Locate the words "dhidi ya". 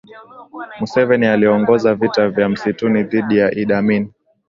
3.03-3.53